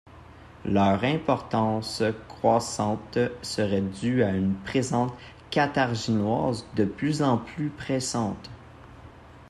Leur 0.65 1.03
importance 1.03 2.01
croissante 2.27 3.19
serait 3.43 3.81
due 3.81 4.23
à 4.23 4.31
une 4.31 4.55
présence 4.55 5.11
carthaginoise 5.51 6.65
de 6.75 6.85
plus 6.85 7.21
en 7.21 7.37
plus 7.37 7.69
pressante. 7.69 8.49